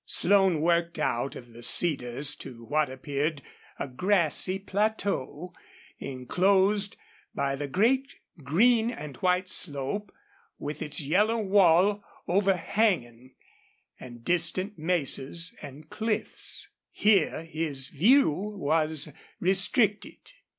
Slone 0.07 0.61
worked 0.61 0.97
out 0.97 1.35
of 1.35 1.53
the 1.53 1.61
cedars 1.61 2.33
to 2.37 2.65
what 2.65 2.89
appeared 2.89 3.43
a 3.77 3.87
grassy 3.87 4.57
plateau 4.57 5.53
inclosed 5.99 6.97
by 7.35 7.55
the 7.55 7.67
great 7.67 8.15
green 8.43 8.89
and 8.89 9.17
white 9.17 9.47
slope 9.47 10.11
with 10.57 10.81
its 10.81 10.99
yellow 11.01 11.37
wall 11.37 12.03
over 12.27 12.55
hanging, 12.57 13.35
and 13.99 14.23
distant 14.25 14.75
mesas 14.75 15.53
and 15.61 15.87
cliffs. 15.91 16.69
Here 16.89 17.43
his 17.43 17.89
view 17.89 18.31
was 18.31 19.13
restricted. 19.39 20.31